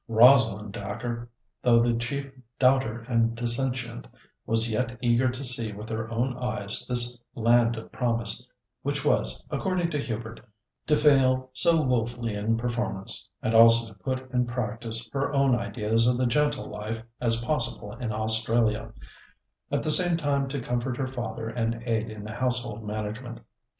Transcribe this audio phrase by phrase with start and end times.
[0.07, 1.29] Rosalind Dacre,
[1.61, 4.07] though the chief doubter and dissentient,
[4.47, 8.47] was yet eager to see with her own eyes this land of promise,
[8.81, 10.39] which was, according to Hubert,
[10.87, 16.07] to fail so woefully in performance, and also to put in practice her own ideas
[16.07, 18.91] of "the gentle life" as possible in Australia;
[19.69, 23.39] at the same time to comfort her father and aid in the household management.